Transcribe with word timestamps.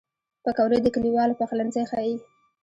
پکورې 0.43 0.77
د 0.81 0.87
کلیوالو 0.95 1.39
پخلنځی 1.41 1.83
ښيي 1.91 2.15